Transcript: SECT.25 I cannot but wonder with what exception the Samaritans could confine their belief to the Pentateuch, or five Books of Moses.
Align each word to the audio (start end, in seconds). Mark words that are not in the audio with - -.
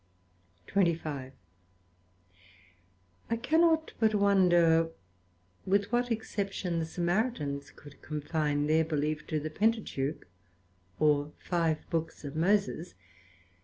SECT.25 0.65 1.31
I 3.29 3.35
cannot 3.37 3.93
but 3.99 4.15
wonder 4.15 4.89
with 5.63 5.91
what 5.91 6.09
exception 6.11 6.79
the 6.79 6.87
Samaritans 6.87 7.69
could 7.69 8.01
confine 8.01 8.65
their 8.65 8.83
belief 8.83 9.27
to 9.27 9.39
the 9.39 9.51
Pentateuch, 9.51 10.25
or 10.99 11.33
five 11.37 11.87
Books 11.91 12.25
of 12.25 12.35
Moses. 12.35 12.95